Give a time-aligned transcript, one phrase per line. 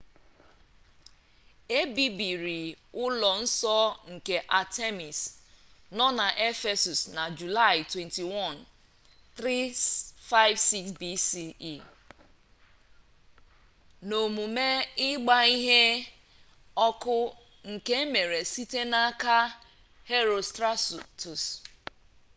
[1.77, 2.61] e bibiri
[3.03, 3.77] ụlọ nsọ
[4.13, 5.19] nke artemis
[5.97, 8.57] nọ na ephesus na julaị 21
[9.35, 11.73] 356 bce
[14.07, 14.67] n'omume
[15.09, 15.81] ịgba ihe
[16.87, 17.17] ọkụ
[17.71, 19.35] nke emere site n'aka
[20.09, 21.43] herostratus